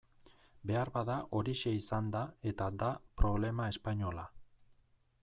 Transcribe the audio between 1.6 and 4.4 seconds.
izan da eta da problema espainola.